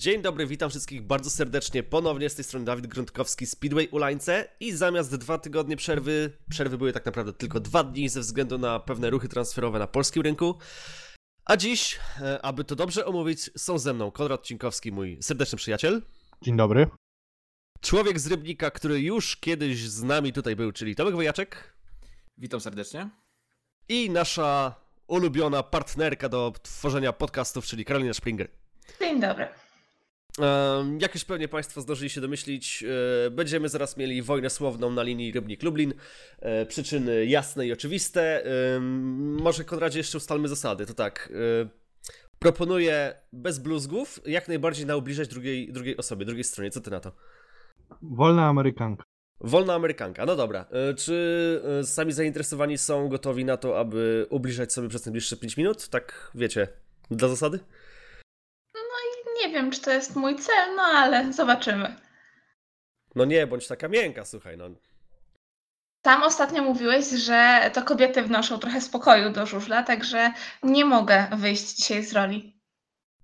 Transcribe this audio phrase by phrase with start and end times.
[0.00, 1.82] Dzień dobry, witam wszystkich bardzo serdecznie.
[1.82, 6.92] Ponownie z tej strony Dawid Gruntkowski, Speedway Ulańce i zamiast dwa tygodnie przerwy, przerwy były
[6.92, 10.58] tak naprawdę tylko dwa dni ze względu na pewne ruchy transferowe na polskim rynku.
[11.44, 16.02] A dziś, e, aby to dobrze omówić, są ze mną Konrad Cinkowski, mój serdeczny przyjaciel.
[16.42, 16.86] Dzień dobry.
[17.80, 21.74] Człowiek z Rybnika, który już kiedyś z nami tutaj był, czyli Tomek Wojaczek.
[22.38, 23.08] Witam serdecznie.
[23.88, 24.74] I nasza
[25.06, 28.48] ulubiona partnerka do tworzenia podcastów, czyli Karolina Springer.
[29.00, 29.48] Dzień dobry.
[31.00, 32.84] Jak już pewnie Państwo zdążyli się domyślić,
[33.26, 35.92] e, będziemy zaraz mieli wojnę słowną na linii Rybnik-Lublin.
[36.40, 38.44] E, przyczyny jasne i oczywiste.
[39.20, 40.86] Może Konradzie jeszcze ustalmy zasady.
[40.86, 41.32] To tak.
[41.64, 41.68] E,
[42.38, 46.70] proponuję bez bluzgów jak najbardziej naubliżać drugiej, drugiej osobie, drugiej stronie.
[46.70, 47.12] Co ty na to?
[48.02, 49.02] Wolna Amerykanka.
[49.40, 50.66] Wolna Amerykanka, no dobra.
[50.96, 55.88] Czy sami zainteresowani są gotowi na to, aby ubliżać sobie przez najbliższe 5 minut?
[55.88, 56.68] Tak, wiecie,
[57.10, 57.58] dla zasady?
[59.40, 61.96] Nie wiem, czy to jest mój cel, no ale zobaczymy.
[63.14, 64.64] No nie, bądź taka miękka, słuchaj, no.
[66.02, 70.32] Tam ostatnio mówiłeś, że to kobiety wnoszą trochę spokoju do żużla, także
[70.62, 72.60] nie mogę wyjść dzisiaj z roli.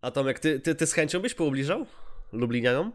[0.01, 1.87] A Tomek, ty, ty, ty z chęcią byś poubliżał
[2.33, 2.93] Lublinianom?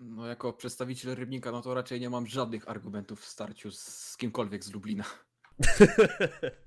[0.00, 4.64] No jako przedstawiciel Rybnika, no to raczej nie mam żadnych argumentów w starciu z kimkolwiek
[4.64, 5.04] z Lublina.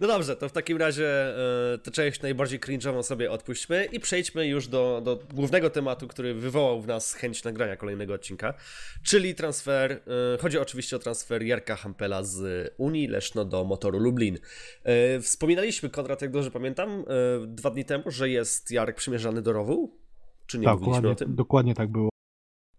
[0.00, 1.36] No dobrze, to w takim razie
[1.74, 6.34] e, tę część najbardziej cringe'ową sobie odpuśćmy i przejdźmy już do, do głównego tematu, który
[6.34, 8.54] wywołał w nas chęć nagrania kolejnego odcinka,
[9.02, 9.98] czyli transfer, e,
[10.40, 14.38] chodzi oczywiście o transfer Jarka Hampela z Unii Leszno do Motoru Lublin.
[14.84, 17.04] E, wspominaliśmy, Konrad, jak dobrze pamiętam,
[17.46, 20.00] dwa dni temu, że jest Jarek przymierzany do rowu?
[20.46, 21.34] Czy nie tak, mówiliśmy dokładnie, o tym?
[21.34, 22.09] Dokładnie tak było.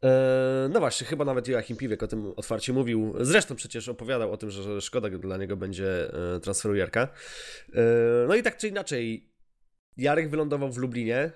[0.06, 3.14] E, no właśnie, chyba nawet Joachim Piwek o tym otwarcie mówił.
[3.20, 7.02] Zresztą przecież opowiadał o tym, że szkoda dla niego będzie e, transferu Jarka.
[7.74, 7.82] E,
[8.28, 9.32] no i tak czy inaczej,
[9.98, 11.32] Jarek wylądował w Lublinie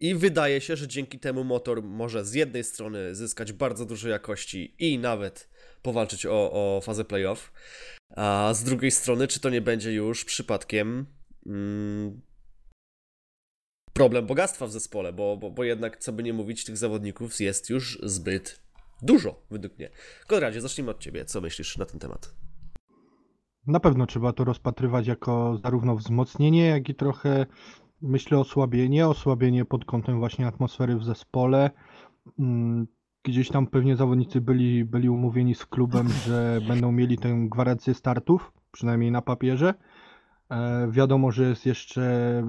[0.00, 4.74] i wydaje się, że dzięki temu motor może z jednej strony zyskać bardzo dużo jakości
[4.78, 5.48] i nawet
[5.82, 7.52] powalczyć o, o fazę playoff,
[8.16, 11.06] a z drugiej strony, czy to nie będzie już przypadkiem
[11.46, 12.20] mm,
[13.92, 17.70] problem bogactwa w zespole, bo, bo, bo jednak, co by nie mówić, tych zawodników jest
[17.70, 18.60] już zbyt
[19.02, 19.90] dużo, według mnie.
[20.26, 21.24] Konradzie, zacznijmy od Ciebie.
[21.24, 22.34] Co myślisz na ten temat?
[23.66, 27.46] Na pewno trzeba to rozpatrywać jako zarówno wzmocnienie, jak i trochę,
[28.02, 29.08] myślę, osłabienie.
[29.08, 31.70] Osłabienie pod kątem właśnie atmosfery w zespole.
[32.38, 32.86] Mm,
[33.22, 38.52] gdzieś tam pewnie zawodnicy byli, byli umówieni z klubem, że będą mieli tę gwarancję startów,
[38.72, 39.74] przynajmniej na papierze.
[40.50, 42.42] E, wiadomo, że jest jeszcze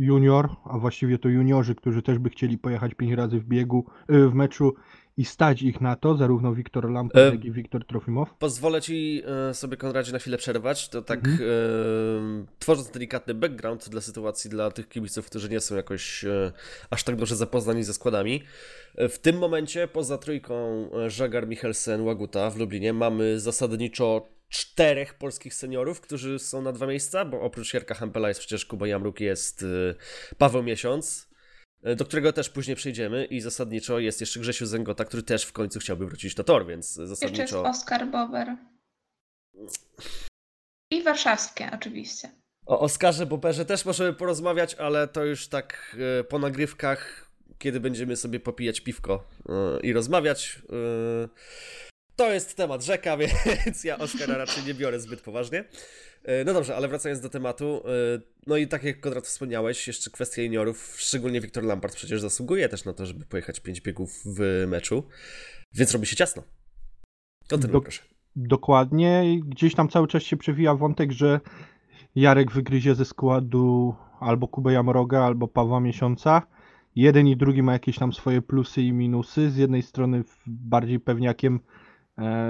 [0.00, 4.28] junior, a właściwie to juniorzy, którzy też by chcieli pojechać pięć razy w biegu, y,
[4.28, 4.74] w meczu
[5.16, 7.36] i stać ich na to, zarówno Wiktor Lampert, e...
[7.36, 8.34] jak i Wiktor Trofimow.
[8.38, 10.88] Pozwolę Ci e, sobie, Konradzie, na chwilę przerwać.
[10.88, 11.50] To tak, mhm.
[11.50, 16.52] e, tworząc delikatny background dla sytuacji dla tych kibiców, którzy nie są jakoś e,
[16.90, 18.42] aż tak dobrze zapoznani ze składami.
[18.94, 20.54] E, w tym momencie, poza trójką
[20.94, 26.86] e, Żagar, Michelsen, Łaguta w Lublinie, mamy zasadniczo czterech polskich seniorów, którzy są na dwa
[26.86, 29.94] miejsca, bo oprócz Jarka Hampela jest przecież Kuba Jamruk, jest y,
[30.38, 31.28] Paweł Miesiąc,
[31.86, 35.52] y, do którego też później przejdziemy i zasadniczo jest jeszcze Grzesiu Zęgota, który też w
[35.52, 37.42] końcu chciałby wrócić na tor, więc zasadniczo...
[37.42, 38.56] Jeszcze jest Oskar Bober.
[40.90, 42.30] I warszawskie oczywiście.
[42.66, 48.16] O Oskarze Boberze też możemy porozmawiać, ale to już tak y, po nagrywkach, kiedy będziemy
[48.16, 49.24] sobie popijać piwko
[49.82, 50.62] i rozmawiać
[52.20, 53.16] to jest temat rzeka,
[53.64, 55.64] więc ja Oscara raczej nie biorę zbyt poważnie.
[56.24, 60.10] E, no dobrze, ale wracając do tematu, e, no i tak jak Konrad wspomniałeś, jeszcze
[60.10, 64.64] kwestia juniorów, szczególnie Wiktor Lampard przecież zasługuje też na to, żeby pojechać pięć biegów w
[64.68, 65.02] meczu,
[65.72, 66.42] więc robi się ciasno.
[67.48, 68.02] Kontynuuj Do, proszę.
[68.36, 69.40] Dokładnie.
[69.44, 71.40] Gdzieś tam cały czas się przewija wątek, że
[72.14, 76.42] Jarek wygryzie ze składu albo Kubę Jamroga, albo Pawła Miesiąca.
[76.96, 79.50] Jeden i drugi ma jakieś tam swoje plusy i minusy.
[79.50, 81.60] Z jednej strony bardziej pewniakiem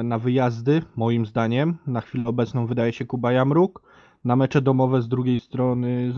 [0.04, 1.78] na wyjazdy, moim zdaniem.
[1.86, 3.82] Na chwilę obecną wydaje się Kuba Jamruk.
[4.24, 6.12] Na mecze domowe z drugiej strony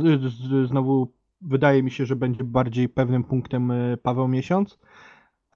[0.64, 4.78] znowu wydaje mi się, że będzie bardziej pewnym punktem e, Paweł Miesiąc,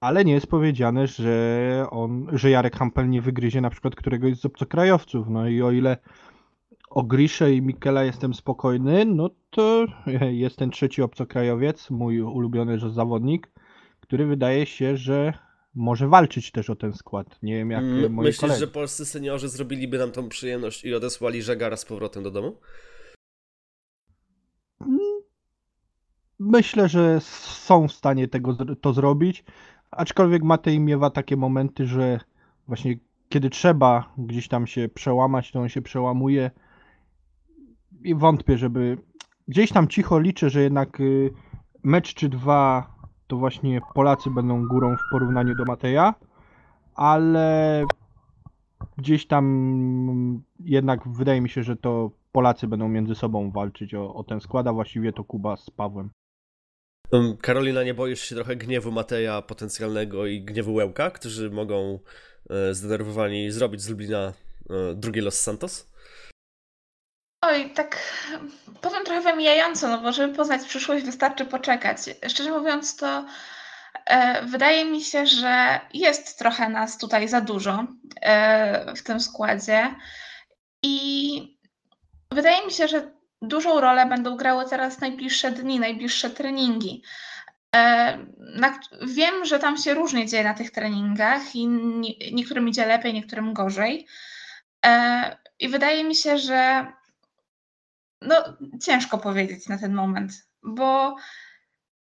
[0.01, 4.45] ale nie jest powiedziane, że on, że Jarek Hampel nie wygryzie na przykład któregoś z
[4.45, 5.29] obcokrajowców.
[5.29, 5.97] No i o ile
[6.89, 9.85] o Grisze i Mikela jestem spokojny, no to
[10.43, 13.51] jest ten trzeci obcokrajowiec, mój ulubiony zawodnik,
[13.99, 15.33] który wydaje się, że
[15.77, 17.39] może walczyć też o ten skład.
[17.43, 18.59] Nie wiem jak My, moi Myślisz, koledzy.
[18.59, 22.57] że polscy seniorzy zrobiliby nam tą przyjemność i odesłali Żegara z powrotem do domu?
[24.81, 24.99] Mm,
[26.39, 29.43] myślę, że są w stanie tego to zrobić,
[29.91, 32.19] aczkolwiek Matej miewa takie momenty, że
[32.67, 32.99] właśnie
[33.29, 36.51] kiedy trzeba gdzieś tam się przełamać, to on się przełamuje
[38.03, 38.97] i wątpię, żeby
[39.47, 41.33] gdzieś tam cicho liczę, że jednak y,
[41.83, 42.96] mecz czy dwa
[43.27, 46.13] to właśnie Polacy będą górą w porównaniu do Mateja,
[46.95, 47.85] ale
[48.97, 54.23] gdzieś tam jednak wydaje mi się, że to Polacy będą między sobą walczyć o, o
[54.23, 56.09] ten skład, a właściwie to Kuba z Pawłem.
[57.11, 61.99] Um, Karolina, nie boisz się trochę gniewu Mateja potencjalnego i gniewu Łełka, którzy mogą
[62.49, 64.33] e, zdenerwowani zrobić z Lublina
[64.69, 65.93] e, drugie Los Santos?
[67.47, 67.97] Oj, tak
[68.81, 71.97] powiem trochę wymijająco, no bo żeby poznać przyszłość wystarczy poczekać.
[72.27, 73.25] Szczerze mówiąc to
[74.05, 77.85] e, wydaje mi się, że jest trochę nas tutaj za dużo
[78.21, 79.95] e, w tym składzie
[80.83, 81.57] i
[82.31, 83.11] wydaje mi się, że
[83.41, 87.03] dużą rolę będą grały teraz najbliższe dni, najbliższe treningi.
[87.75, 92.85] E, na, wiem, że tam się różnie dzieje na tych treningach i nie, niektórym idzie
[92.85, 94.07] lepiej, niektórym gorzej.
[94.85, 96.87] E, I wydaje mi się, że
[98.21, 98.35] no,
[98.81, 100.31] ciężko powiedzieć na ten moment,
[100.63, 101.15] bo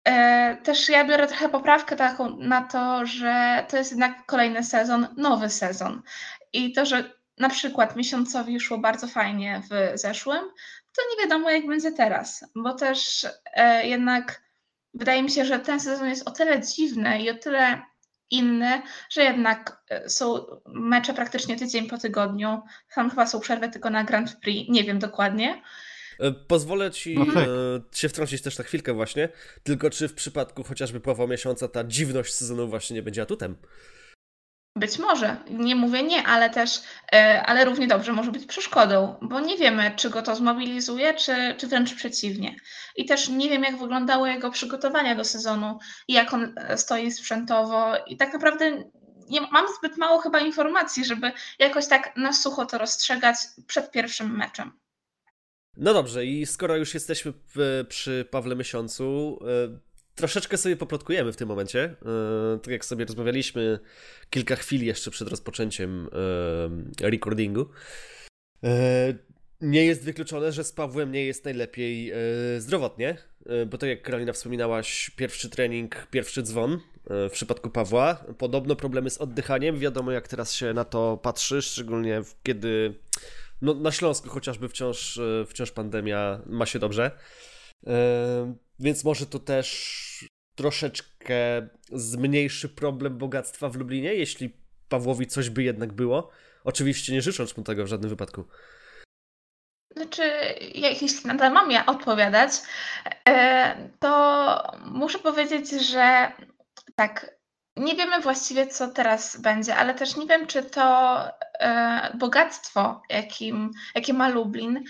[0.04, 5.06] e, też ja biorę trochę poprawkę taką na to, że to jest jednak kolejny sezon,
[5.16, 6.02] nowy sezon.
[6.52, 10.40] I to, że na przykład miesiącowi szło bardzo fajnie w zeszłym,
[10.96, 14.42] to nie wiadomo jak będzie teraz, bo też e, jednak
[14.94, 17.82] wydaje mi się, że ten sezon jest o tyle dziwny i o tyle
[18.30, 22.62] inny, że jednak e, są mecze praktycznie tydzień po tygodniu.
[22.94, 25.62] Tam chyba są przerwy tylko na Grand Prix, nie wiem dokładnie.
[26.20, 27.36] E, pozwolę ci No tak.
[27.36, 27.48] e,
[27.92, 29.28] się wtrącić też na chwilkę właśnie,
[29.62, 33.56] tylko czy w przypadku chociażby Pawła Miesiąca ta dziwność sezonu właśnie nie będzie atutem?
[34.76, 36.70] Być może, nie mówię nie, ale też,
[37.12, 41.54] e, ale równie dobrze może być przeszkodą, bo nie wiemy, czy go to zmobilizuje, czy,
[41.58, 42.56] czy wręcz przeciwnie.
[42.96, 45.78] I też nie wiem, jak wyglądały jego przygotowania do sezonu,
[46.08, 48.84] i jak on stoi sprzętowo, i tak naprawdę
[49.28, 53.36] nie, mam zbyt mało chyba informacji, żeby jakoś tak na sucho to rozstrzegać
[53.66, 54.72] przed pierwszym meczem.
[55.80, 57.32] No dobrze, i skoro już jesteśmy
[57.88, 59.78] przy Pawle Miesiącu, e,
[60.14, 61.84] troszeczkę sobie poplotkujemy w tym momencie.
[61.84, 63.78] E, Tak jak sobie rozmawialiśmy
[64.30, 66.08] kilka chwil jeszcze przed rozpoczęciem
[67.00, 67.66] e, recordingu.
[69.60, 72.12] Nie jest wykluczone, że z Pawłem nie jest najlepiej
[72.58, 73.16] zdrowotnie,
[73.66, 76.80] bo tak jak Karolina wspominałaś, pierwszy trening, pierwszy dzwon
[77.10, 78.24] w przypadku Pawła.
[78.38, 79.78] Podobno problemy z oddychaniem.
[79.78, 82.94] Wiadomo, jak teraz się na to patrzy, szczególnie kiedy
[83.62, 87.10] no, na Śląsku chociażby wciąż, e, wciąż pandemia ma się dobrze.
[87.86, 94.56] E, Więc może to też troszeczkę zmniejszy problem bogactwa w Lublinie, jeśli
[94.88, 96.30] Pawłowi coś by jednak było.
[96.64, 98.44] Oczywiście nie życząc mu tego w żadnym wypadku.
[99.96, 100.22] Znaczy,
[100.74, 102.52] jeśli nadal mam ja odpowiadać,
[103.28, 106.32] e, to muszę powiedzieć, że
[106.94, 107.38] tak,
[107.76, 111.18] nie wiemy właściwie, co teraz będzie, ale też nie wiem, czy to
[112.14, 114.84] bogactwo, jakim, jakie ma Lublin,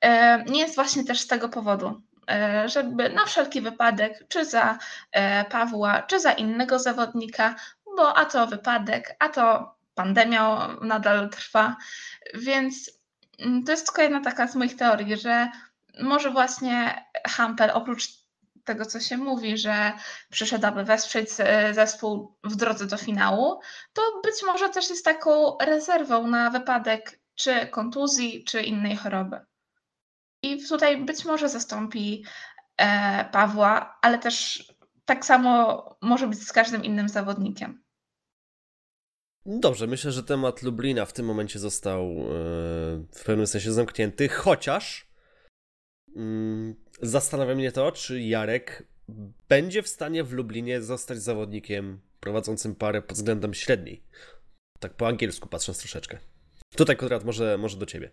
[0.00, 2.00] e, nie jest właśnie też z tego powodu,
[2.30, 4.78] e, żeby na wszelki wypadek, czy za
[5.12, 7.54] e, Pawła, czy za innego zawodnika,
[7.96, 11.76] bo a to wypadek, a to pandemia nadal trwa,
[12.34, 12.90] więc
[13.38, 15.48] Mm, To jest tylko jedna taka z moich teorii, że
[16.02, 18.08] może właśnie Hampel oprócz
[18.64, 19.92] tego, co się mówi, że
[20.30, 23.60] przyszedł, aby wesprzeć e, zespół w drodze do finału,
[23.92, 29.40] to być może też jest taką rezerwą na wypadek czy kontuzji, czy innej choroby.
[30.42, 32.24] I tutaj być może zastąpi
[32.76, 34.64] e, Pawła, ale też
[35.04, 37.84] tak samo może być z każdym innym zawodnikiem.
[39.46, 42.14] Dobrze, myślę, że temat Lublina w tym momencie został e,
[43.12, 45.06] w pewnym sensie zamknięty, chociaż
[47.02, 48.86] zastanawia mnie to, czy Jarek
[49.48, 54.02] będzie w stanie w Lublinie zostać zawodnikiem prowadzącym parę pod względem średniej.
[54.80, 56.18] Tak po angielsku patrząc troszeczkę.
[56.76, 58.10] Tutaj Konrad może, może do ciebie.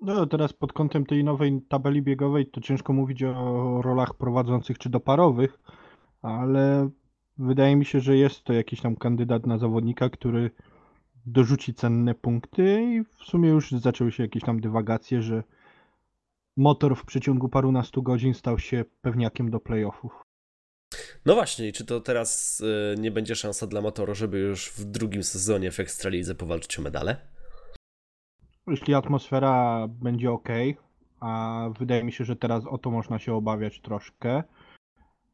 [0.00, 4.88] No teraz pod kątem tej nowej tabeli biegowej to ciężko mówić o rolach prowadzących czy
[4.88, 5.58] doparowych,
[6.22, 6.90] ale
[7.38, 10.50] wydaje mi się, że jest to jakiś tam kandydat na zawodnika, który
[11.26, 15.42] dorzuci cenne punkty i w sumie już zaczęły się jakieś tam dywagacje, że
[16.60, 20.22] motor w przeciągu parunastu godzin stał się pewniakiem do playoffów.
[21.26, 22.62] No właśnie, i czy to teraz
[22.94, 26.82] e, nie będzie szansa dla Motoru, żeby już w drugim sezonie w Ekstralidze powalczyć o
[26.82, 27.16] medale?
[28.66, 30.48] Jeśli atmosfera będzie ok,
[31.20, 34.42] a wydaje mi się, że teraz o to można się obawiać troszkę,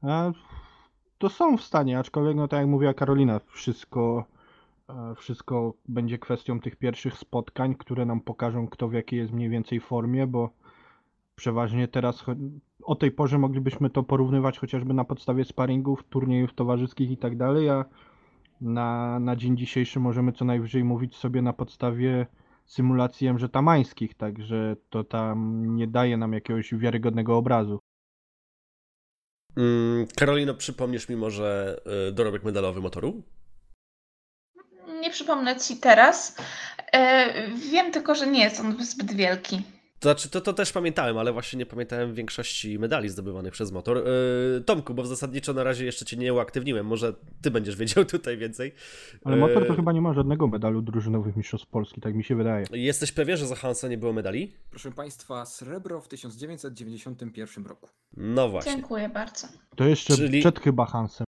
[0.03, 0.33] e,
[1.19, 4.25] to są w stanie, aczkolwiek, no tak jak mówiła Karolina, wszystko,
[4.89, 9.49] e, wszystko będzie kwestią tych pierwszych spotkań, które nam pokażą, kto w jakiej jest mniej
[9.49, 10.66] więcej formie, bo
[11.37, 12.25] przeważnie teraz
[12.83, 17.69] o tej porze moglibyśmy to porównywać chociażby na podstawie sparingów, turniejów towarzyskich i tak dalej,
[17.69, 17.85] a
[18.61, 22.27] na, na dzień dzisiejszy możemy co najwyżej mówić sobie na podstawie
[22.67, 27.79] symulacji mżetamańskich, także to tam nie daje nam jakiegoś wiarygodnego obrazu.
[29.57, 33.23] Mm, Karolino, przypomnisz mi może y, dorobek medalowy motoru?
[35.01, 36.37] Nie przypomnę ci teraz.
[36.93, 39.63] E, wiem tylko, że nie jest on zbyt wielki.
[40.07, 43.97] To znaczy, to, to też pamiętałem, ale właśnie nie pamiętałem większości medali zdobywanych przez motor.
[43.97, 48.37] Yy, Tomku, bo zasadniczo na razie jeszcze cię nie uaktywniłem, może ty będziesz wiedział tutaj
[48.37, 48.73] więcej.
[49.25, 52.37] Ale motor to Yy, chyba nie ma żadnego medalu drużynowych mistrzostw Polski, tak mi się
[52.37, 52.67] wydaje.
[52.73, 54.53] Jesteś pewien, że za Hansa nie było medali?
[54.71, 57.89] Proszę Państwa, srebro w 1991 roku.
[58.17, 58.73] No właśnie.
[58.73, 59.47] Dziękuję bardzo.
[59.77, 61.27] To jeszcze Czyli- przed chyba Hansem.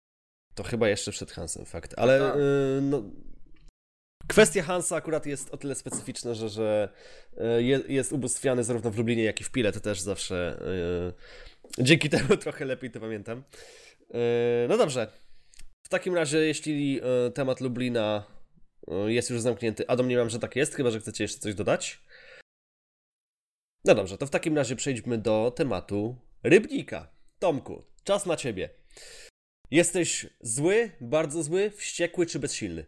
[0.55, 1.94] To chyba jeszcze przed Hansem, fakt.
[1.98, 2.36] Ale Tak.
[2.36, 2.41] yy,
[2.82, 3.03] no,
[4.27, 6.89] kwestia Hansa akurat jest o tyle specyficzna, że, że
[7.58, 9.72] je- jest ubóstwiany zarówno w Lublinie, jak i w Pile.
[9.72, 10.60] To też zawsze
[11.77, 13.44] yy, dzięki temu trochę lepiej to pamiętam.
[14.10, 14.20] Yy,
[14.70, 15.08] no dobrze.
[15.86, 17.01] W takim razie, jeśli
[17.34, 18.24] temat Lublina
[19.08, 22.01] jest już zamknięty, a domniemam, że tak jest, chyba że chcecie jeszcze coś dodać.
[23.86, 27.08] No dobrze, to w takim razie przejdźmy do tematu Rybnika.
[27.39, 28.70] Tomku, czas na ciebie.
[29.72, 32.86] Jesteś zły, bardzo zły, wściekły czy bezsilny?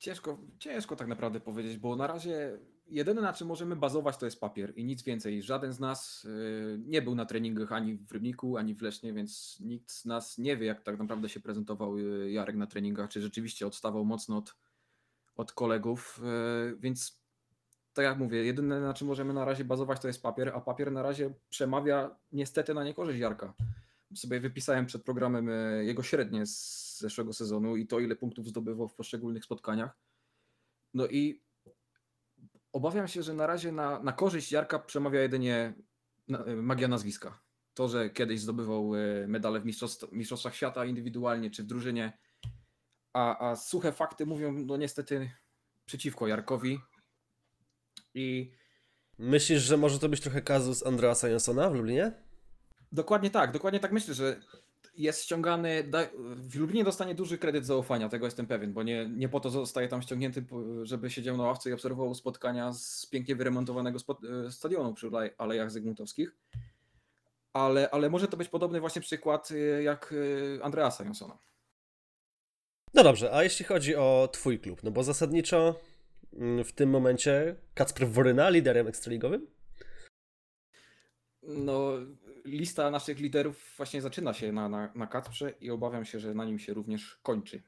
[0.00, 4.40] Ciężko, ciężko tak naprawdę powiedzieć, bo na razie jedyne na czym możemy bazować to jest
[4.40, 5.42] papier i nic więcej.
[5.42, 9.58] Żaden z nas y, nie był na treningach ani w Rybniku, ani w Lesznie, więc
[9.60, 13.20] nikt z nas nie wie, jak tak naprawdę się prezentował y, Jarek na treningach, czy
[13.20, 14.54] rzeczywiście odstawał mocno od,
[15.36, 16.20] od kolegów,
[16.72, 17.20] y, więc
[17.92, 20.92] tak jak mówię, jedyne na czym możemy na razie bazować to jest papier, a papier
[20.92, 23.54] na razie przemawia niestety na niekorzyść Jarka.
[24.14, 28.88] Sobie wypisałem przed programem y, jego średnie z zeszłego sezonu i to, ile punktów zdobywał
[28.88, 29.98] w poszczególnych spotkaniach.
[30.94, 31.42] No i
[32.72, 35.74] obawiam się, że na razie na, na korzyść Jarka przemawia jedynie
[36.28, 37.40] na, magia nazwiska.
[37.74, 42.18] To, że kiedyś zdobywał e, medale w mistrzostw, mistrzostwach świata indywidualnie czy w drużynie,
[43.12, 45.30] a, a suche fakty mówią no niestety
[45.86, 46.80] przeciwko Jarkowi.
[48.14, 48.52] I
[49.18, 52.12] Myślisz, że może to być trochę kazus Andreasa Jonsona w Lublinie?
[52.92, 54.40] Dokładnie tak, dokładnie tak myślę, że
[54.96, 56.06] jest ściągany, da,
[56.36, 59.88] w Lublinie dostanie duży kredyt zaufania, tego jestem pewien, bo nie, nie po to zostaje
[59.88, 60.44] tam ściągnięty,
[60.82, 65.30] żeby siedział na ławce i obserwował spotkania z pięknie wyremontowanego spod, e, stadionu przy Alej-
[65.38, 66.36] Alejach Zygmuntowskich.
[67.52, 70.14] Ale, ale może to być podobny właśnie przykład e, jak
[70.58, 71.38] e, Andreasa Jonsona.
[72.94, 75.80] No dobrze, a jeśli chodzi o twój klub, no bo zasadniczo
[76.32, 79.46] mm, w tym momencie Kacper Woryna liderem ekstraligowym?
[81.42, 81.92] No,
[82.44, 86.44] lista naszych liderów właśnie zaczyna się na, na, na Kacprze i obawiam się, że na
[86.44, 87.62] nim się również kończy.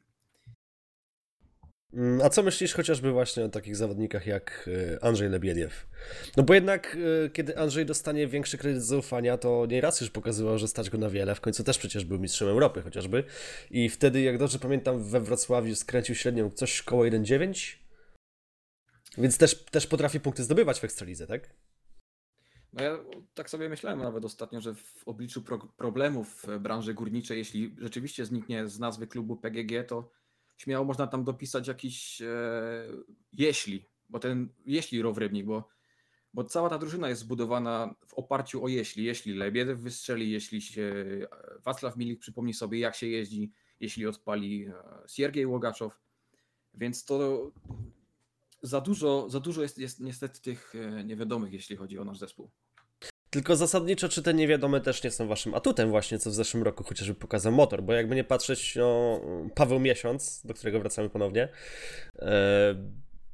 [1.95, 5.87] Mm, A co myślisz chociażby właśnie o takich zawodnikach jak y, Andrzej Lebiediew?
[6.37, 10.69] No bo jednak, y, kiedy Andrzej dostanie większy kredyt zaufania, to nieraz już pokazywał, że
[10.69, 11.35] stać go na wiele.
[11.35, 13.25] W końcu też przecież był mistrzem Europy chociażby.
[13.71, 17.76] I wtedy, jak dobrze pamiętam, we Wrocławiu skręcił średnią coś koło 1,9.
[19.19, 21.50] Więc też, też potrafi punkty zdobywać w Ekstralidze, tak?
[22.73, 22.99] No ja
[23.35, 28.69] tak sobie myślałem nawet ostatnio, że w obliczu pro problemów branży górniczej, jeśli rzeczywiście zniknie
[28.69, 30.11] z nazwy klubu PGG, to
[30.57, 32.26] śmiało można tam dopisać jakiś e,
[33.33, 35.69] jeśli, bo ten jeśli Row Rybnik, bo,
[36.35, 39.05] bo cała ta drużyna jest zbudowana w oparciu o jeśli.
[39.05, 44.67] Jeśli Lebiedew wystrzeli, jeśli się e, Wacław Milik przypomni sobie jak się jeździ, jeśli odpali
[44.67, 44.75] e,
[45.09, 46.00] Siergiej Łogaczow,
[46.75, 47.50] więc to
[48.62, 52.50] za dużo, za dużo jest, jest niestety tych e, niewiadomych, jeśli chodzi o nasz zespół.
[53.33, 56.85] Tylko zasadniczo, czy te niewiadome też nie są waszym atutem właśnie, co w zeszłym roku
[56.85, 59.21] chociażby pokazał motor, bo jakby nie patrzeć, no,
[59.55, 61.49] Paweł Miesiąc, do którego wracamy ponownie,
[62.19, 62.75] e,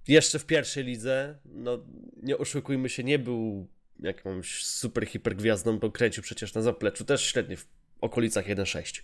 [0.08, 1.78] jeszcze w pierwszej lidze, no
[2.22, 3.68] nie oszukujmy się, nie był
[4.00, 7.66] jakąś super hiper gwiazdą, bo kręcił przecież na zapleczu też średnio w
[8.00, 9.02] okolicach 1,6.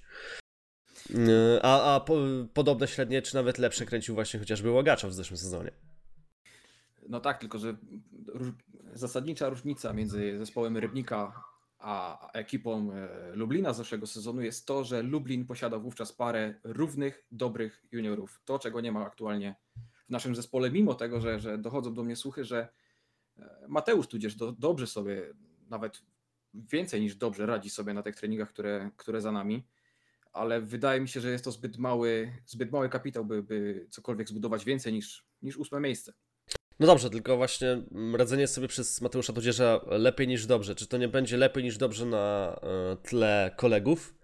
[1.11, 2.17] E, A, a po,
[2.55, 5.71] podobne średnie, czy nawet lepsze kręcił właśnie chociażby Łagacza w zeszłym sezonie.
[7.09, 7.77] No tak, tylko że
[8.95, 11.45] zasadnicza różnica między zespołem Rybnika
[11.85, 17.27] a ekipą e, Lublina z zeszłego sezonu jest to, że Lublin posiadał wówczas parę równych,
[17.31, 18.41] dobrych juniorów.
[18.45, 19.57] To, czego nie ma aktualnie
[20.07, 22.69] w naszym zespole, mimo tego, że, że dochodzą do mnie słuchy, że
[23.39, 25.35] e, Mateusz tudzież do, dobrze sobie,
[25.69, 26.03] nawet
[26.55, 29.67] więcej niż dobrze radzi sobie na tych treningach, które, które za nami,
[30.33, 34.29] ale wydaje mi się, że jest to zbyt mały, zbyt mały kapitał, by, by cokolwiek
[34.29, 36.13] zbudować więcej niż, niż ósme miejsce.
[36.81, 40.75] No dobrze, tylko właśnie mm, radzenie sobie przez Mateusza Tudzierza lepiej niż dobrze.
[40.75, 44.15] Czy to nie będzie lepiej niż dobrze na e, tle kolegów?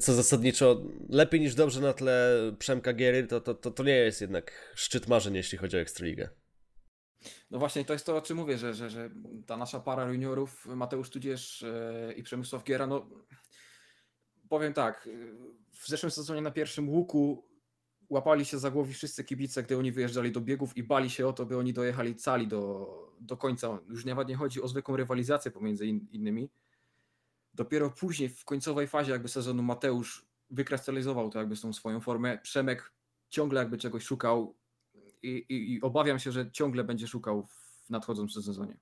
[0.00, 4.20] Co zasadniczo lepiej niż dobrze na tle Przemka Giery, to, to, to, to nie jest
[4.20, 6.28] jednak szczyt marzeń, jeśli chodzi o Ekstraligę.
[7.50, 9.10] No właśnie, to jest to, o czym mówię, że, że, że
[9.46, 13.10] ta nasza para juniorów, Mateusz Tudzież e, i Przemysław Giera, no
[14.48, 15.10] powiem tak, e,
[15.72, 17.53] w zeszłym sezonie na pierwszym łuku
[18.10, 21.32] łapali się za głowy wszyscy kibice, gdy oni wyjeżdżali do biegów i bali się o
[21.32, 22.88] to, by oni dojechali cali do,
[23.20, 23.78] do końca.
[23.88, 26.48] Już nawet nie chodzi o zwykłą rywalizację pomiędzy in, innymi,
[27.54, 32.38] Dopiero później, w końcowej fazie jakby sezonu Mateusz wykrystalizował to jakby z tą swoją formę.
[32.38, 32.92] Przemek
[33.28, 34.56] ciągle jakby czegoś szukał
[35.22, 38.76] i, i, i obawiam się, że ciągle będzie szukał w nadchodzącym sezonie.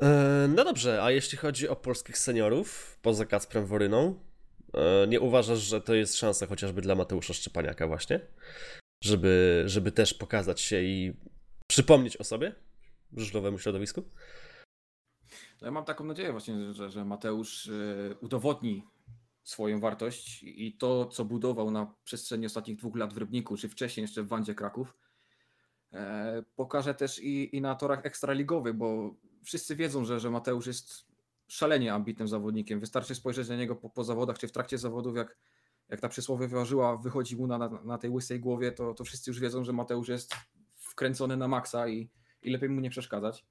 [0.00, 4.14] E, no dobrze, a jeśli chodzi o polskich seniorów, poza Kacprem Woryną,
[5.08, 8.20] nie uważasz, że to jest szansa chociażby dla Mateusza Szczepaniaka właśnie?
[9.04, 11.16] Żeby, żeby też pokazać się i
[11.66, 12.54] przypomnieć o sobie
[13.16, 14.02] żużlowemu środowisku?
[15.60, 18.84] No ja mam taką nadzieję właśnie, że, że Mateusz e, udowodni
[19.44, 24.02] swoją wartość i to, co budował na przestrzeni ostatnich dwóch lat w Rybniku, czy wcześniej
[24.02, 24.94] jeszcze w Wandzie Kraków,
[26.56, 31.06] pokaże też i, i na torach ekstraligowych, bo wszyscy wiedzą, że, że Mateusz jest
[31.48, 32.80] szalenie ambitnym zawodnikiem.
[32.80, 35.36] Wystarczy spojrzeć na niego po, po zawodach czy w trakcie zawodów, jak,
[35.88, 39.40] jak ta przysłowiowa żyła wychodzi mu na, na tej łysej głowie, to, to wszyscy już
[39.40, 40.34] wiedzą, że Mateusz jest
[40.74, 42.10] wkręcony na maksa i,
[42.42, 43.46] i lepiej mu nie przeszkadzać.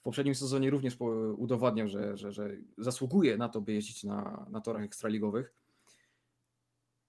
[0.00, 0.96] W poprzednim sezonie również
[1.36, 5.54] udowadniał, że, że, że zasługuje na to, by jeździć na, na torach ekstraligowych.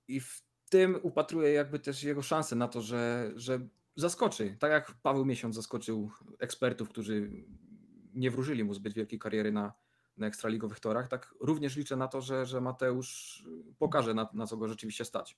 [0.08, 4.56] I w tym upatruję jakby też jego szansę na to, że, że zaskoczy.
[4.60, 7.32] Tak jak Paweł Miesiąc zaskoczył ekspertów, którzy
[8.14, 9.74] nie wróżyli mu zbyt wielkiej kariery na,
[10.18, 13.44] na ekstraligowych torach, tak również liczę na to, że, że Mateusz
[13.80, 15.38] pokaże na, na co go rzeczywiście stać.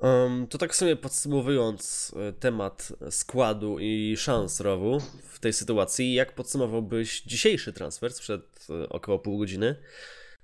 [0.00, 6.34] Um, to tak sobie podsumowując e, temat składu i szans Rowu w tej sytuacji, jak
[6.34, 9.76] podsumowałbyś dzisiejszy transfer sprzed e, około pół godziny,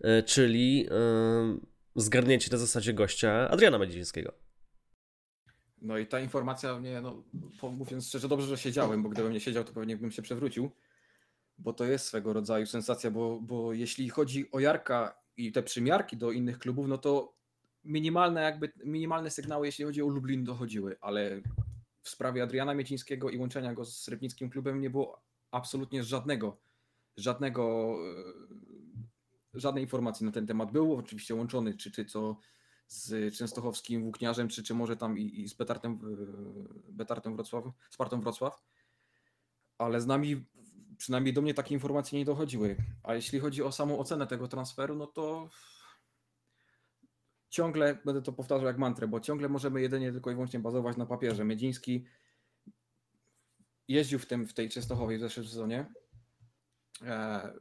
[0.00, 4.32] e, czyli um, zgarnięcie na zasadzie gościa Adriana Medzicińskiego?
[5.82, 7.24] No i ta informacja mnie, no,
[7.62, 10.70] mówiąc szczerze, dobrze, że siedziałem, bo gdybym nie siedział, to pewnie bym się przewrócił
[11.58, 16.16] bo to jest swego rodzaju sensacja, bo, bo jeśli chodzi o Jarka i te przymiarki
[16.16, 17.34] do innych klubów, no to
[17.84, 21.40] minimalne jakby minimalne sygnały, jeśli chodzi o Lublin, dochodziły, ale
[22.02, 26.56] w sprawie Adriana Miecińskiego i łączenia go z rybnickim klubem nie było absolutnie żadnego,
[27.16, 27.96] żadnego,
[29.54, 30.72] e, żadnej informacji na ten temat.
[30.72, 32.36] Był oczywiście łączony, czy, czy co
[32.86, 38.20] z częstochowskim włókniarzem, czy, czy może tam i, i z Betartem, e, Betartem Wrocław, Spartą
[38.20, 38.62] Wrocław,
[39.78, 40.44] ale z nami
[40.98, 42.76] przynajmniej do mnie takie informacje nie dochodziły.
[43.02, 45.50] A jeśli chodzi o samą ocenę tego transferu, no to
[47.54, 51.06] ciągle, będę to powtarzał jak mantrę, bo ciągle możemy jedynie tylko i wyłącznie bazować na
[51.06, 51.44] papierze.
[51.44, 52.04] Miedziński
[53.88, 55.86] jeździł w, tym, w tej Częstochowej w zeszłym sezonie.
[57.02, 57.52] E,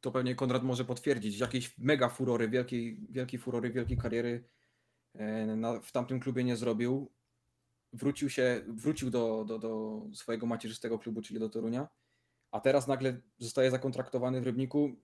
[0.00, 1.38] to pewnie Konrad może potwierdzić.
[1.38, 4.48] Jakiejś mega furory, wielkiej, wielkiej furory, wielkiej kariery
[5.14, 7.12] e, w tamtym klubie nie zrobił.
[7.92, 11.88] Wrócił się, wrócił do, do, do swojego macierzystego klubu, czyli do Torunia
[12.50, 14.96] a teraz nagle zostaje zakontraktowany w Rybniku.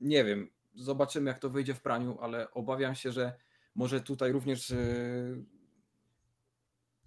[0.00, 3.32] Nie wiem, zobaczymy jak to wyjdzie w praniu, ale obawiam się, że
[3.74, 4.76] może tutaj również e,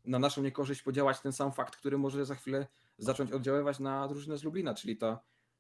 [0.06, 4.38] na naszą niekorzyść podziałać ten sam fakt, który może za chwilę zacząć oddziaływać na drużynę
[4.38, 5.20] z Lublina, czyli ta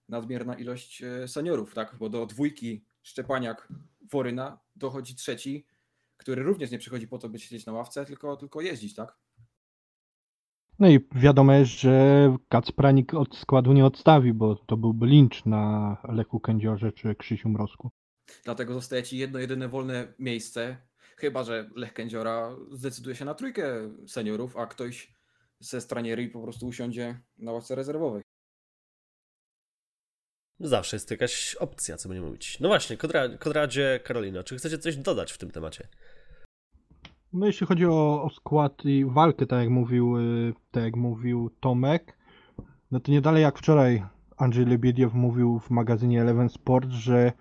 [0.10, 1.96] nadmierna ilość e, seniorów, tak?
[2.00, 3.68] Bo do dwójki Szczepaniak,
[4.12, 5.66] Woryna dochodzi trzeci,
[6.18, 9.18] który również nie przychodzi po to, by siedzieć na ławce, tylko, tylko jeździć, tak?
[10.82, 15.98] No i wiadomo jest, że Kacpranik od składu nie odstawi, bo to byłby lincz na
[16.04, 17.90] Lechu Kędziorze czy Krzysiu Mrozku.
[18.44, 20.78] Dlatego zostaje ci jedno jedyne wolne miejsce,
[21.18, 25.14] chyba że Lech Kędziora zdecyduje się na trójkę seniorów, a ktoś
[25.60, 28.22] ze straniery po prostu usiądzie na ławce rezerwowej.
[30.60, 32.60] Zawsze jest jakaś opcja, co nie mówić.
[32.60, 32.98] No właśnie,
[33.40, 35.88] Konradzie, Karolina, czy chcecie coś dodać w tym temacie?
[37.34, 41.50] No jeśli chodzi o, o skład i walkę, tak jak mówił, y, tak jak mówił
[41.60, 42.18] Tomek,
[42.92, 44.04] no to nie dalej jak wczoraj
[44.38, 47.32] Andrzej Lebiediew mówił w magazynie Eleven Sport, że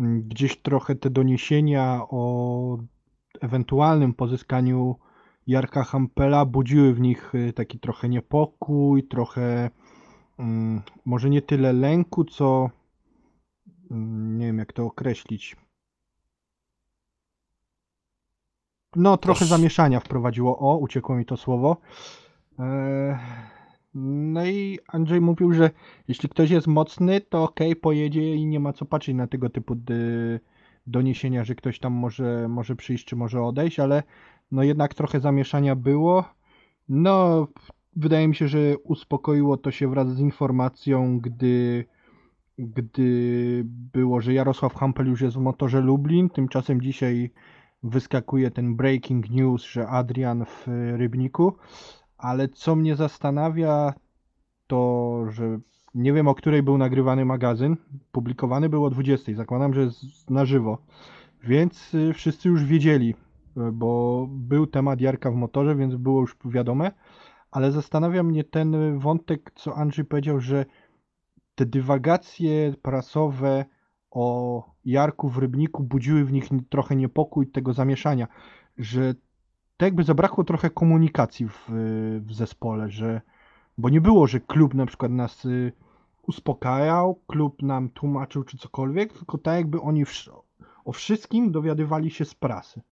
[0.00, 2.78] mm, gdzieś trochę te doniesienia o
[3.40, 4.96] ewentualnym pozyskaniu
[5.46, 9.70] Jarka Hampela budziły w nich y, taki trochę niepokój, trochę
[10.38, 12.70] mm, może nie tyle lęku, co
[13.90, 15.56] mm, nie wiem jak to określić,
[18.96, 20.58] No, trochę zamieszania wprowadziło.
[20.58, 21.76] O, uciekło mi to słowo.
[22.58, 23.18] E,
[23.94, 25.70] no i Andrzej mówił, że
[26.08, 29.76] jeśli ktoś jest mocny, to ok, pojedzie i nie ma co patrzeć na tego typu
[30.86, 34.02] doniesienia, że ktoś tam może, może przyjść czy może odejść, ale
[34.52, 36.24] no jednak trochę zamieszania było.
[36.88, 37.46] No,
[37.96, 41.84] wydaje mi się, że uspokoiło to się wraz z informacją, gdy,
[42.58, 46.30] gdy było, że Jarosław Hampel już jest w motorze Lublin.
[46.30, 47.30] Tymczasem dzisiaj
[47.82, 50.66] wyskakuje ten breaking news, że Adrian w
[50.96, 51.56] Rybniku,
[52.18, 53.94] ale co mnie zastanawia,
[54.66, 55.58] to że
[55.94, 57.76] nie wiem o której był nagrywany magazyn,
[58.12, 59.88] publikowany był o 20, zakładam, że
[60.30, 60.78] na żywo,
[61.42, 63.14] więc y, wszyscy już wiedzieli,
[63.56, 66.92] y, bo był temat Jarka w motorze, więc było już wiadome,
[67.50, 70.64] ale zastanawia mnie ten wątek, co Andrzej powiedział, że
[71.54, 73.64] te dywagacje prasowe
[74.12, 78.28] o Jarku w Rybniku budziły w nich trochę niepokój tego zamieszania,
[78.78, 79.14] że
[79.76, 81.68] tak jakby zabrakło trochę komunikacji w,
[82.26, 83.20] w zespole, że
[83.78, 85.72] bo nie było, że klub na przykład nas y,
[86.26, 90.04] uspokajał, klub nam tłumaczył czy cokolwiek, tylko tak jakby oni
[90.84, 92.82] o wszystkim dowiadywali się z prasy.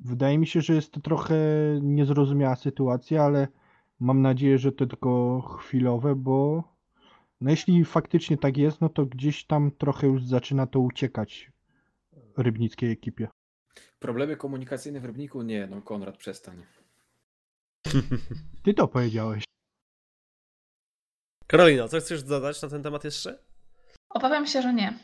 [0.00, 1.36] Wydaje mi się, że jest to trochę
[1.82, 3.48] niezrozumiała sytuacja, ale
[4.00, 6.64] mam nadzieję, że to tylko chwilowe, bo
[7.40, 11.50] no jeśli faktycznie tak jest, no to gdzieś tam trochę już zaczyna to uciekać
[12.36, 13.28] rybnickiej ekipie.
[13.98, 15.42] Problemy komunikacyjne w Rybniku?
[15.42, 16.66] Nie, no Konrad, przestań.
[18.64, 19.44] Ty to powiedziałeś.
[21.46, 23.38] Karolina, co chcesz dodać na ten temat jeszcze?
[24.08, 24.98] Obawiam się, że nie.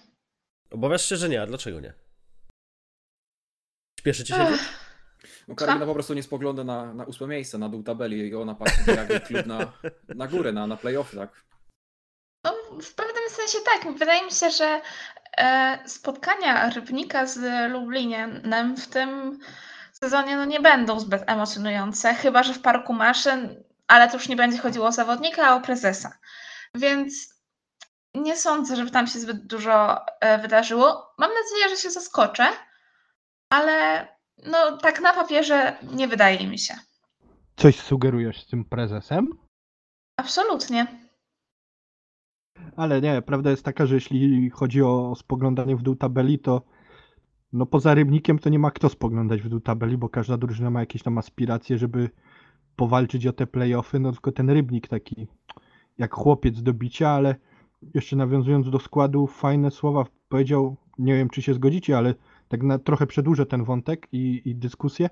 [0.71, 1.95] Obawiasz się, że nie, a dlaczego nie?
[4.01, 4.47] Śpieszy ci się?
[5.49, 8.55] No Karolina po prostu nie spogląda na, na ósme miejsce, na dół tabeli i ona
[8.55, 9.73] patrzy jak klub na,
[10.15, 11.45] na górę, na, na playoffy, tak?
[12.83, 13.99] W pewnym sensie tak.
[13.99, 14.81] Wydaje mi się, że
[15.37, 18.43] e, spotkania Rybnika z Lublinem
[18.77, 19.39] w tym
[19.93, 24.37] sezonie no, nie będą zbyt emocjonujące, chyba że w parku maszyn, ale to już nie
[24.37, 26.19] będzie chodziło o zawodnika, a o prezesa.
[26.75, 27.35] Więc
[28.15, 31.15] nie sądzę, żeby tam się zbyt dużo e, wydarzyło.
[31.19, 32.47] Mam nadzieję, że się zaskoczę,
[33.51, 34.09] ale
[34.47, 36.75] no, tak na papierze nie wydaje mi się.
[37.57, 39.29] Coś sugerujesz z tym prezesem?
[40.17, 41.04] Absolutnie.
[42.77, 46.63] Ale nie, prawda jest taka, że jeśli chodzi o spoglądanie w dół tabeli, to
[47.53, 50.81] no poza Rybnikiem to nie ma kto spoglądać w dół tabeli, bo każda drużyna ma
[50.81, 52.11] jakieś tam aspiracje, żeby
[52.77, 55.27] powalczyć o te playoffy, no tylko ten Rybnik taki
[55.99, 57.35] jak chłopiec do bicia, ale
[57.95, 62.15] jeszcze nawiązując do składu, fajne słowa powiedział, nie wiem czy się zgodzicie, ale
[62.49, 65.11] tak na, trochę przedłużę ten wątek i, i dyskusję.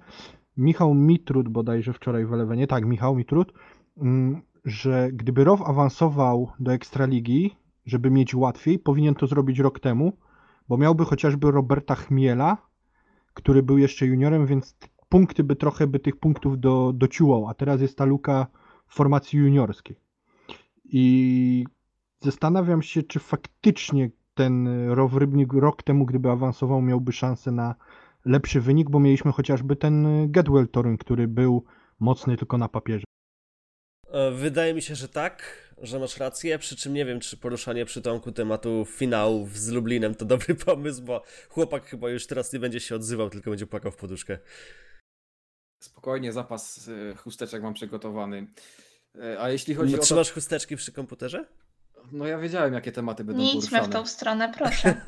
[0.56, 3.52] Michał Mitrud bodajże wczoraj w Elewenie, tak, Michał Mitrud,
[3.96, 10.12] mm, że gdyby ROW awansował do Ekstraligi, żeby mieć łatwiej, powinien to zrobić rok temu,
[10.68, 12.56] bo miałby chociażby Roberta Chmiela,
[13.34, 14.76] który był jeszcze juniorem, więc
[15.08, 16.94] punkty by trochę by tych punktów do,
[17.48, 18.46] a teraz jest ta luka
[18.86, 19.96] w formacji juniorskiej.
[20.84, 21.64] I
[22.20, 27.74] zastanawiam się, czy faktycznie ten ROW Rybnik rok temu, gdyby awansował, miałby szansę na
[28.24, 31.64] lepszy wynik, bo mieliśmy chociażby ten Getwell Toruń, który był
[32.00, 33.04] mocny tylko na papierze.
[34.12, 35.42] E, Wydaje mi się, że tak,
[35.82, 40.14] że masz rację, przy czym nie wiem, czy poruszanie przy Tomku tematu finałów z Lublinem
[40.14, 43.92] to dobry pomysł, bo chłopak chyba już teraz nie będzie się odzywał, tylko będzie płakał
[43.92, 44.38] w poduszkę.
[45.82, 48.46] Spokojnie, zapas e, chusteczek mam przygotowany.
[49.18, 51.44] E, A jeśli chodzi No, o to, trzymasz chusteczki przy komputerze?
[52.12, 53.92] No ja wiedziałem jakie tematy będą Nie idźmy w poruszane.
[53.92, 54.94] tą stronę, proszę.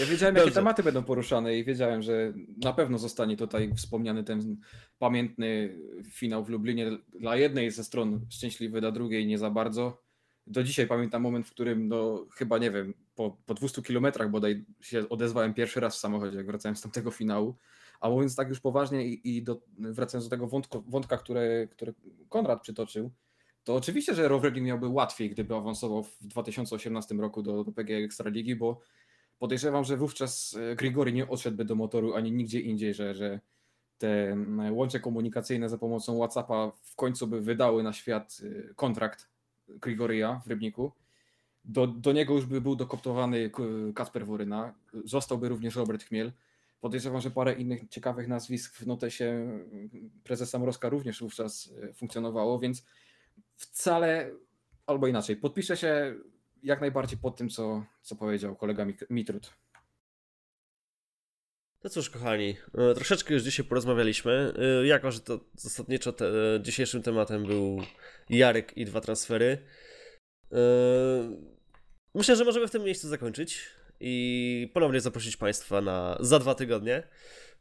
[0.00, 0.60] Ja wiedziałem, jakie Dobrze.
[0.60, 4.56] tematy będą poruszane i wiedziałem, że na pewno zostanie tutaj wspomniany ten
[4.98, 5.78] pamiętny
[6.10, 6.90] finał w Lublinie.
[7.20, 10.02] Dla jednej ze stron szczęśliwy, dla drugiej nie za bardzo.
[10.46, 14.64] Do dzisiaj pamiętam moment, w którym no, chyba, nie wiem, po, po 200 kilometrach bodaj
[14.80, 17.56] się odezwałem pierwszy raz w samochodzie, jak wracałem z tamtego finału.
[18.00, 21.92] A mówiąc tak już poważnie i, i do, wracając do tego wątku, wątka, które, które
[22.28, 23.10] Konrad przytoczył,
[23.64, 28.56] to oczywiście, że Roweling miałby łatwiej, gdyby awansował w 2018 roku do, do PG Ekstraligi,
[28.56, 28.80] bo
[29.38, 33.40] podejrzewam, że wówczas e, Grigori nie odszedłby do motoru ani nigdzie indziej, że, że
[33.98, 34.36] te
[34.70, 39.28] łącze komunikacyjne za pomocą WhatsAppa w końcu by wydały na świat e, kontrakt
[39.68, 40.92] Grigoria w Rybniku.
[41.64, 43.50] Do, do niego już by był dokoptowany
[43.94, 44.74] Kasper Woryna,
[45.04, 46.32] zostałby również Robert Chmiel.
[46.80, 49.58] Podejrzewam, że parę innych ciekawych nazwisk w notesie
[50.24, 52.84] prezesa Mrozka również wówczas e, funkcjonowało, więc
[53.56, 54.30] wcale,
[54.86, 56.14] albo inaczej, podpiszę się
[56.62, 59.50] jak najbardziej pod tym, co, co powiedział kolega Mitrud.
[61.84, 64.52] No cóż, kochani, e, troszeczkę już dzisiaj porozmawialiśmy.
[64.82, 67.82] E, Jako, że to zasadniczo te, e, dzisiejszym tematem był
[68.30, 69.58] Jarek i dwa transfery.
[72.14, 77.02] Myślę, że możemy w tym miejscu zakończyć i ponownie zaprosić Państwa na za dwa tygodnie.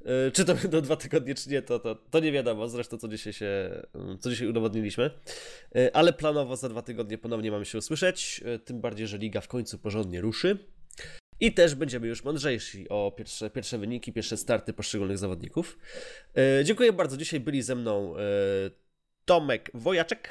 [0.06, 3.08] E, Czy to będą dwa tygodnie, czy nie, to, to, to nie wiadomo, zresztą co
[3.08, 3.82] dzisiaj się,
[4.20, 5.12] co dzisiaj udowodniliśmy.
[5.76, 9.42] E, Ale planowo za dwa tygodnie ponownie mamy się usłyszeć, e, tym bardziej, że liga
[9.42, 10.58] w końcu porządnie ruszy.
[11.40, 15.78] I też będziemy już mądrzejsi o pierwsze, pierwsze wyniki, pierwsze starty poszczególnych zawodników.
[16.64, 17.18] Dziękuję bardzo.
[17.18, 18.16] Dzisiaj byli ze mną
[19.26, 20.30] Tomek Wojaczek.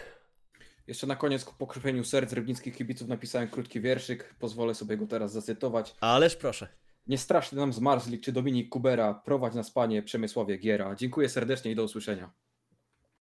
[0.87, 5.33] Jeszcze na koniec po krzepieniu serc rybnickich kibiców napisałem krótki wierszyk, pozwolę sobie go teraz
[5.33, 5.95] zacytować.
[6.01, 6.69] Ależ proszę.
[7.07, 10.95] Nie straszny nam zmarzlik czy Dominik Kubera, prowadź nas panie Przemysławie Giera.
[10.95, 12.31] Dziękuję serdecznie i do usłyszenia.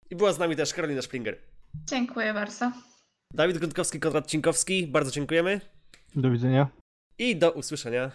[0.10, 1.38] I była z nami też Karolina Springer.
[1.86, 2.72] Dziękuję bardzo.
[3.34, 4.88] Dawid Grudkowski, Konrad Cinkowski.
[4.88, 5.62] Bardzo dziękujemy.
[6.16, 6.68] Do widzenia.
[7.18, 8.12] I do usłyszenia